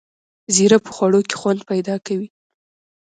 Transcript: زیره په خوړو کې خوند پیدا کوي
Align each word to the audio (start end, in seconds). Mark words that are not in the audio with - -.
زیره 0.55 0.77
په 0.85 0.89
خوړو 0.95 1.19
کې 1.29 1.35
خوند 1.39 1.61
پیدا 1.71 1.95
کوي 2.05 2.27